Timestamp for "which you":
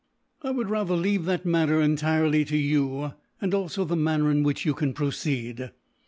4.41-4.73